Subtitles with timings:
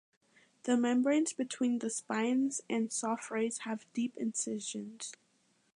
[0.63, 5.11] The membranes between the spines and soft rays have deep incisions.